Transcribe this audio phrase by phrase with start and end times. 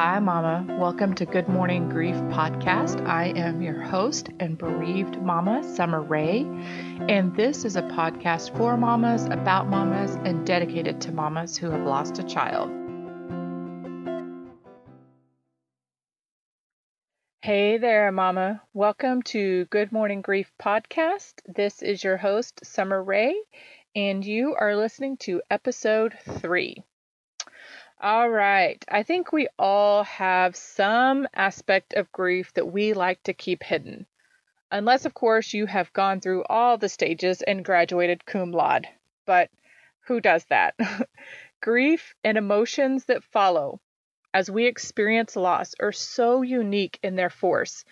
[0.00, 0.64] Hi, Mama.
[0.78, 3.04] Welcome to Good Morning Grief podcast.
[3.04, 6.42] I am your host and bereaved mama, Summer Ray,
[7.08, 11.84] and this is a podcast for mamas, about mamas, and dedicated to mamas who have
[11.84, 12.70] lost a child.
[17.42, 18.62] Hey there, Mama.
[18.72, 21.32] Welcome to Good Morning Grief podcast.
[21.44, 23.34] This is your host, Summer Ray,
[23.96, 26.84] and you are listening to episode three.
[28.00, 28.84] All right.
[28.88, 34.06] I think we all have some aspect of grief that we like to keep hidden.
[34.70, 38.86] Unless, of course, you have gone through all the stages and graduated cum laude.
[39.26, 39.50] But
[40.06, 40.76] who does that?
[41.60, 43.80] grief and emotions that follow
[44.32, 47.84] as we experience loss are so unique in their force.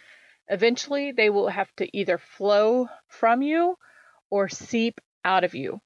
[0.46, 3.76] Eventually, they will have to either flow from you
[4.30, 5.80] or seep out of you.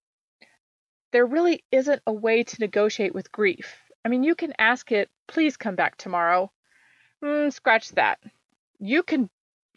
[1.11, 5.11] There really isn't a way to negotiate with grief I mean, you can ask it,
[5.27, 6.51] please come back tomorrow.
[7.23, 8.19] Mm, scratch that.
[8.79, 9.29] You can,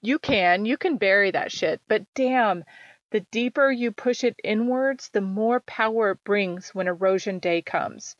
[0.01, 2.63] you can, you can bury that shit, but damn,
[3.11, 8.15] the deeper you push it inwards, the more power it brings when erosion day comes.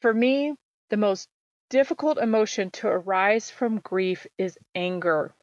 [0.00, 0.54] For me,
[0.88, 1.28] the most
[1.68, 5.34] difficult emotion to arise from grief is anger.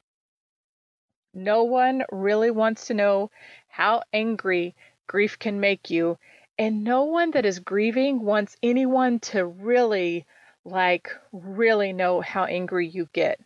[1.34, 3.32] No one really wants to know
[3.67, 4.76] how angry
[5.08, 6.17] grief can make you,
[6.62, 10.28] and no one that is grieving wants anyone to really,
[10.64, 13.40] like, really know how angry you get.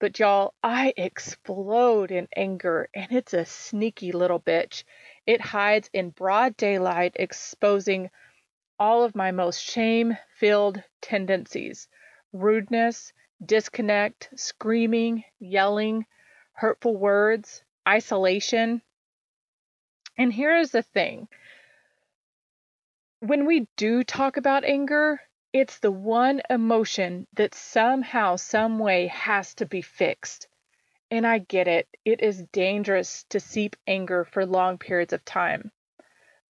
[0.00, 4.82] But y'all, I explode in anger, and it's a sneaky little bitch.
[5.28, 8.10] It hides in broad daylight, exposing
[8.80, 11.86] all of my most shame filled tendencies
[12.32, 13.12] rudeness,
[13.46, 16.04] disconnect, screaming, yelling,
[16.54, 18.82] hurtful words, isolation.
[20.18, 21.28] And here is the thing
[23.20, 25.20] when we do talk about anger,
[25.52, 30.48] it's the one emotion that somehow, some way has to be fixed.
[31.10, 35.70] And I get it, it is dangerous to seep anger for long periods of time.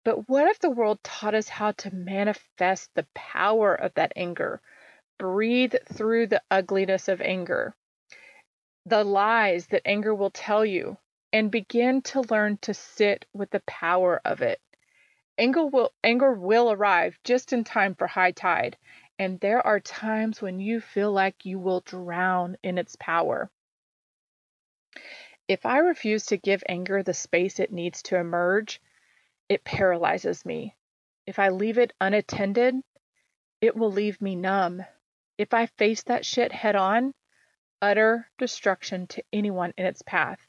[0.05, 4.61] But what if the world taught us how to manifest the power of that anger?
[5.17, 7.75] Breathe through the ugliness of anger,
[8.85, 10.97] the lies that anger will tell you,
[11.33, 14.61] and begin to learn to sit with the power of it.
[15.39, 18.75] Anger will, anger will arrive just in time for high tide,
[19.17, 23.49] and there are times when you feel like you will drown in its power.
[25.47, 28.81] If I refuse to give anger the space it needs to emerge,
[29.47, 30.75] it paralyzes me.
[31.25, 32.75] If I leave it unattended,
[33.61, 34.83] it will leave me numb.
[35.37, 37.13] If I face that shit head on,
[37.81, 40.41] utter destruction to anyone in its path,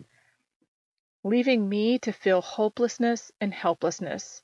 [1.23, 4.43] leaving me to feel hopelessness and helplessness.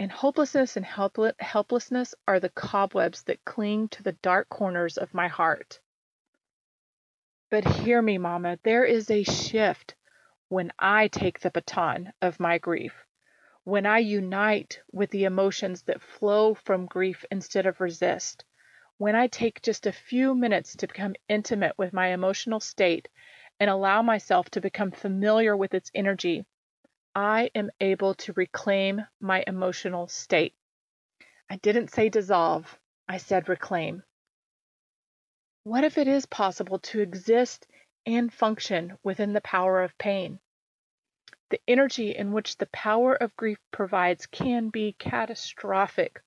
[0.00, 5.28] And hopelessness and helplessness are the cobwebs that cling to the dark corners of my
[5.28, 5.78] heart.
[7.50, 9.94] But hear me, Mama, there is a shift
[10.48, 12.94] when I take the baton of my grief,
[13.64, 18.46] when I unite with the emotions that flow from grief instead of resist,
[18.96, 23.06] when I take just a few minutes to become intimate with my emotional state
[23.60, 26.46] and allow myself to become familiar with its energy
[27.14, 30.54] I am able to reclaim my emotional state.
[31.48, 32.78] I didn't say dissolve,
[33.08, 34.04] I said reclaim.
[35.64, 37.66] What if it is possible to exist
[38.06, 40.38] and function within the power of pain?
[41.50, 46.22] The energy in which the power of grief provides can be catastrophic.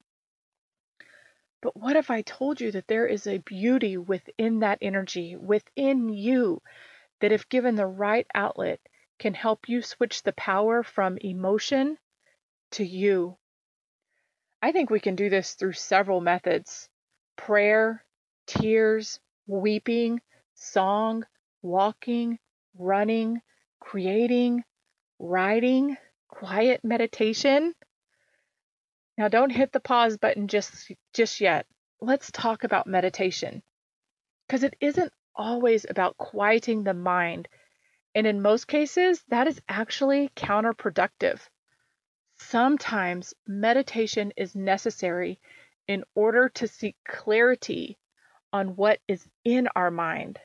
[1.62, 6.10] But what if I told you that there is a beauty within that energy, within
[6.10, 6.62] you,
[7.22, 8.82] that if given the right outlet,
[9.20, 11.98] can help you switch the power from emotion
[12.72, 13.38] to you.
[14.62, 16.90] I think we can do this through several methods
[17.36, 18.06] prayer,
[18.48, 20.22] tears, weeping,
[20.56, 21.26] song,
[21.62, 22.40] walking,
[22.78, 23.42] running,
[23.80, 24.64] creating,
[25.20, 25.98] writing,
[26.28, 27.74] quiet meditation.
[29.18, 31.66] Now don't hit the pause button just just yet.
[32.02, 33.62] Let's talk about meditation.
[34.50, 37.48] Cuz it isn't always about quieting the mind
[38.16, 41.40] and in most cases, that is actually counterproductive.
[42.38, 45.40] Sometimes meditation is necessary
[45.88, 47.98] in order to seek clarity
[48.52, 50.40] on what is in our mind.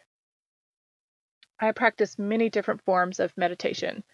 [1.61, 4.05] I practice many different forms of meditation.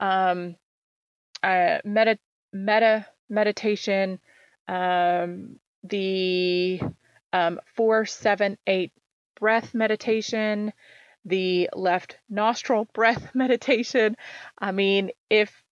[0.00, 0.56] Um,
[1.42, 2.18] uh, metta,
[2.52, 4.18] metta meditation,
[4.66, 6.80] um, the
[7.32, 8.92] um, four, seven, eight
[9.38, 10.72] breath meditation,
[11.24, 14.16] the left nostril breath meditation.
[14.58, 15.62] I mean, if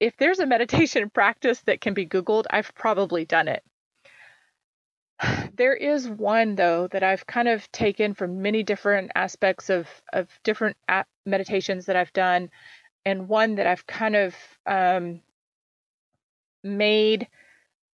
[0.00, 3.62] if there's a meditation practice that can be googled, I've probably done it.
[5.56, 10.28] There is one though that I've kind of taken from many different aspects of of
[10.42, 10.76] different
[11.24, 12.50] meditations that I've done,
[13.04, 14.34] and one that I've kind of
[14.66, 15.20] um,
[16.64, 17.28] made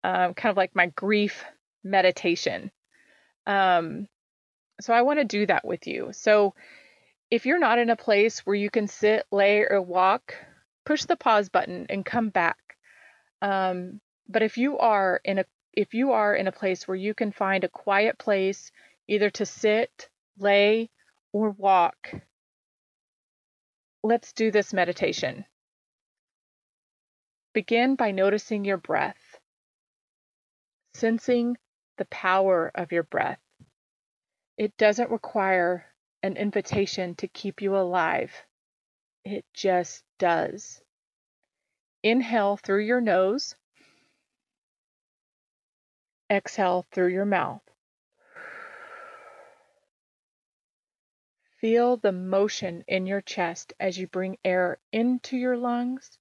[0.03, 1.45] um, kind of like my grief
[1.85, 2.71] meditation.
[3.47, 4.09] Um,
[4.83, 6.11] so I want to do that with you.
[6.13, 6.55] So
[7.31, 10.35] if you're not in a place where you can sit, lay, or walk,
[10.85, 12.59] push the pause button and come back.
[13.43, 17.15] Um, but if you are in a if you are in a place where you
[17.15, 18.73] can find a quiet place
[19.07, 20.91] either to sit, lay,
[21.33, 22.13] or walk,
[24.03, 25.45] let's do this meditation.
[27.53, 29.39] Begin by noticing your breath,
[30.95, 31.57] sensing
[31.99, 33.39] the power of your breath.
[34.61, 35.87] It doesn't require
[36.23, 38.45] an invitation to keep you alive,
[39.25, 40.83] it just does.
[42.03, 43.55] Inhale through your nose,
[46.31, 47.63] exhale through your mouth.
[51.63, 56.19] Feel the motion in your chest as you bring air into your lungs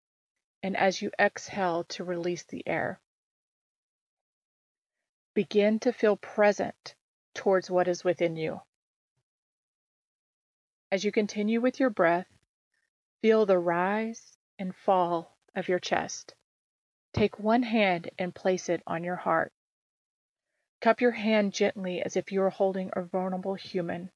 [0.64, 3.02] and as you exhale to release the air.
[5.34, 6.96] Begin to feel present
[7.34, 8.62] towards what is within you.
[10.92, 12.28] As you continue with your breath,
[13.22, 16.34] feel the rise and fall of your chest.
[17.14, 19.52] Take one hand and place it on your heart.
[20.82, 24.10] Cup your hand gently as if you were holding a vulnerable human,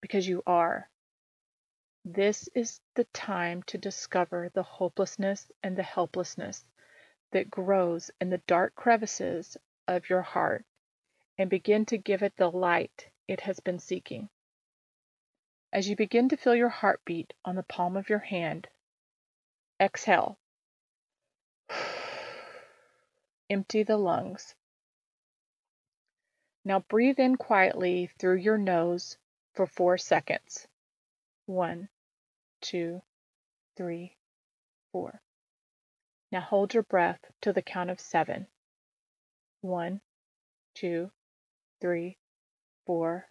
[0.00, 0.88] because you are.
[2.04, 6.64] This is the time to discover the hopelessness and the helplessness
[7.32, 9.56] that grows in the dark crevices
[9.88, 10.64] of your heart
[11.38, 14.28] and begin to give it the light it has been seeking.
[15.72, 18.68] As you begin to feel your heartbeat on the palm of your hand,
[19.80, 20.38] exhale.
[23.50, 24.54] Empty the lungs.
[26.64, 29.16] Now breathe in quietly through your nose
[29.54, 30.68] for four seconds.
[31.46, 31.88] One,
[32.60, 33.02] two,
[33.76, 34.16] three,
[34.92, 35.20] four.
[36.30, 38.46] Now hold your breath to the count of seven.
[39.60, 40.00] One,
[40.74, 41.10] two,
[41.82, 42.16] three,
[42.86, 43.26] four,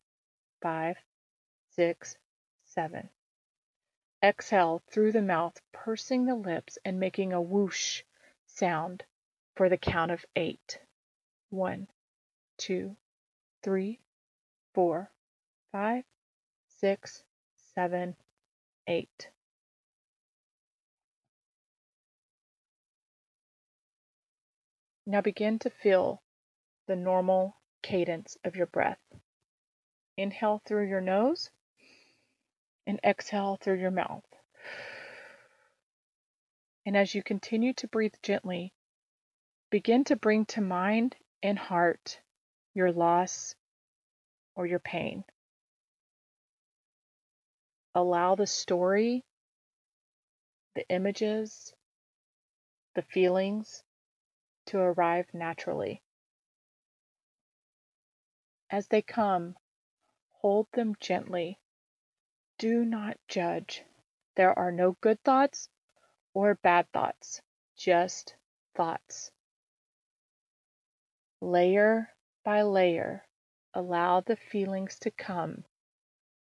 [0.62, 0.98] five,
[1.74, 2.18] six,
[2.66, 3.08] seven.
[4.22, 8.04] Exhale through the mouth, pursing the lips and making a whoosh
[8.48, 9.06] sound
[9.56, 10.80] for the count of eight.
[11.50, 11.88] One,
[12.58, 12.98] two,
[13.64, 14.02] three,
[14.76, 15.10] four,
[15.72, 16.04] five,
[16.68, 17.24] six,
[17.74, 18.18] seven,
[18.86, 19.30] eight.
[25.06, 26.22] Now begin to feel
[26.88, 29.00] the normal cadence of your breath.
[30.18, 31.50] Inhale through your nose
[32.88, 34.26] and exhale through your mouth.
[36.86, 38.74] And as you continue to breathe gently,
[39.70, 42.20] begin to bring to mind and heart
[42.74, 43.56] your loss
[44.56, 45.24] or your pain.
[47.94, 49.24] Allow the story,
[50.76, 51.74] the images,
[52.96, 53.84] the feelings
[54.68, 56.02] to arrive naturally.
[58.72, 59.58] As they come,
[60.30, 61.60] hold them gently.
[62.58, 63.84] Do not judge.
[64.36, 65.68] There are no good thoughts
[66.34, 67.42] or bad thoughts,
[67.76, 68.36] just
[68.74, 69.32] thoughts.
[71.42, 72.16] Layer
[72.46, 73.28] by layer,
[73.74, 75.66] allow the feelings to come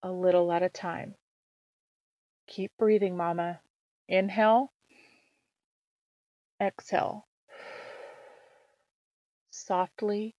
[0.00, 1.16] a little at a time.
[2.46, 3.60] Keep breathing, Mama.
[4.06, 4.72] Inhale,
[6.60, 7.26] exhale.
[9.50, 10.36] Softly,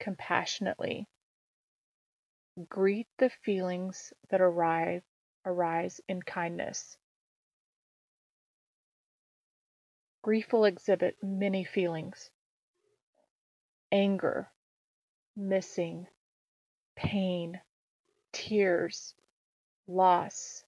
[0.00, 1.06] compassionately.
[2.68, 5.02] Greet the feelings that arrive,
[5.44, 6.96] arise in kindness.
[10.22, 12.30] Grief will exhibit many feelings
[13.92, 14.50] anger,
[15.36, 16.06] missing,
[16.94, 17.60] pain,
[18.32, 19.14] tears,
[19.86, 20.64] loss,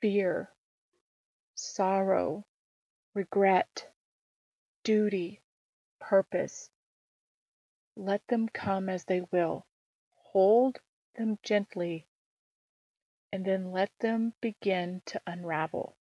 [0.00, 0.50] fear,
[1.54, 2.44] sorrow,
[3.14, 3.88] regret,
[4.84, 5.40] duty,
[6.00, 6.70] purpose.
[8.00, 9.66] Let them come as they will.
[10.30, 10.78] Hold
[11.16, 12.06] them gently
[13.32, 15.96] and then let them begin to unravel.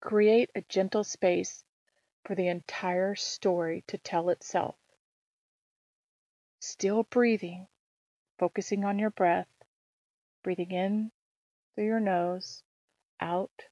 [0.00, 1.62] Create a gentle space
[2.24, 4.74] for the entire story to tell itself.
[6.58, 7.68] Still breathing,
[8.36, 9.46] focusing on your breath,
[10.42, 11.12] breathing in
[11.76, 12.64] through your nose,
[13.20, 13.66] out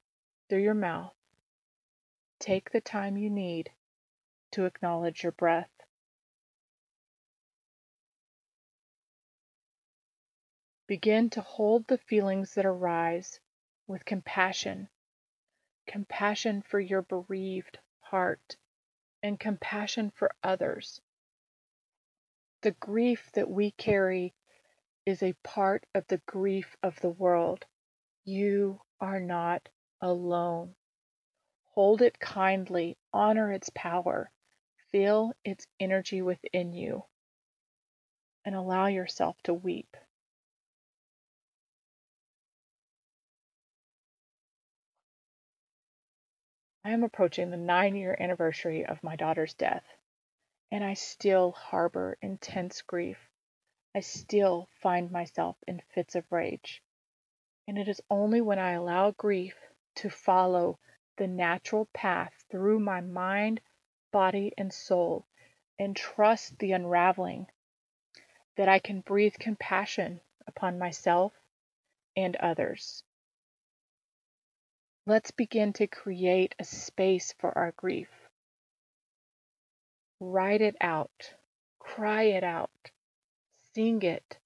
[0.49, 1.13] through your mouth.
[2.39, 3.73] Take the time you need
[4.53, 5.72] to acknowledge your breath.
[10.93, 13.41] Begin to hold the feelings that arise
[13.87, 14.91] with compassion
[15.87, 18.57] compassion for your bereaved heart,
[19.23, 21.01] and compassion for others.
[22.61, 24.35] The grief that we carry
[25.07, 27.65] is a part of the grief of the world.
[28.27, 29.71] You are not
[30.03, 30.75] alone.
[31.69, 34.31] Hold it kindly, honor its power,
[34.91, 37.07] feel its energy within you,
[38.45, 39.97] and allow yourself to weep.
[46.85, 49.85] I am approaching the nine year anniversary of my daughter's death,
[50.71, 53.31] and I still harbor intense grief.
[53.95, 56.83] I still find myself in fits of rage.
[57.69, 59.55] And it is only when I allow grief
[59.97, 60.81] to follow
[61.17, 63.61] the natural path through my mind,
[64.11, 65.27] body, and soul
[65.79, 67.47] and trust the unraveling
[68.57, 71.33] that I can breathe compassion upon myself
[72.17, 73.05] and others.
[75.05, 78.09] Let's begin to create a space for our grief.
[80.21, 81.35] Write it out,
[81.81, 82.71] cry it out,
[83.75, 84.39] sing it,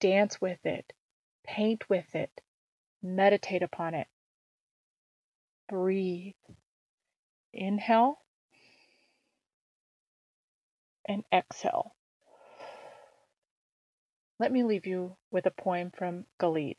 [0.00, 0.94] dance with it,
[1.44, 2.40] paint with it,
[3.02, 4.06] meditate upon it.
[5.68, 6.32] Breathe.
[7.52, 8.18] Inhale
[11.04, 11.94] and exhale.
[14.38, 16.78] Let me leave you with a poem from Ghalib.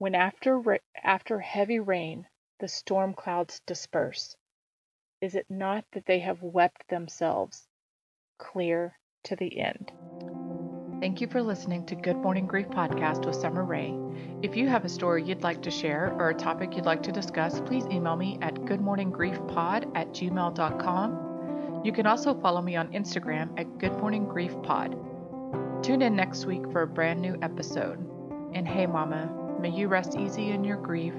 [0.00, 2.26] When after, after heavy rain
[2.58, 4.34] the storm clouds disperse,
[5.20, 7.68] is it not that they have wept themselves
[8.38, 9.92] clear to the end?
[11.00, 13.94] Thank you for listening to Good Morning Grief Podcast with Summer Ray.
[14.40, 17.12] If you have a story you'd like to share or a topic you'd like to
[17.12, 21.82] discuss, please email me at goodmorninggriefpod at gmail.com.
[21.84, 25.82] You can also follow me on Instagram at goodmorninggriefpod.
[25.82, 27.98] Tune in next week for a brand new episode.
[28.54, 31.12] And hey, Mama, May you rest easy in your grief,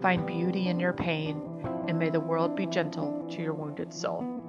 [0.00, 1.42] find beauty in your pain,
[1.86, 4.41] and may the world be gentle to your wounded soul.